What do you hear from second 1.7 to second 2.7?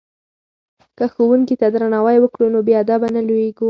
درناوی وکړو نو